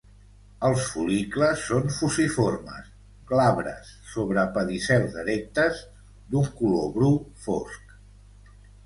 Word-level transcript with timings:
Els 0.67 0.85
fol·licles 0.91 1.65
són 1.71 1.83
fusiformes, 1.97 2.87
glabres, 3.31 3.91
sobre 4.13 4.47
pedicels 4.55 5.19
erectes, 5.25 5.83
d'un 6.33 6.49
color 6.63 6.89
bru 6.97 7.11
fosc. 7.45 7.95